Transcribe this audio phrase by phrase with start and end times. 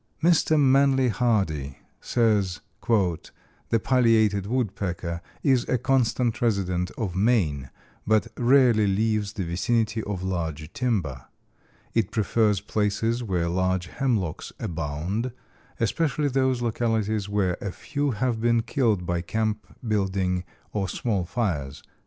[0.23, 0.59] Mr.
[0.59, 7.69] Manly Hardy says: "The Pileated Woodpecker is a constant resident of Maine,
[8.07, 11.27] but rarely leaves the vicinity of large timber.
[11.93, 15.33] It prefers places where large hemlocks abound,
[15.79, 21.83] especially those localities where a few have been killed by camp building or small fires."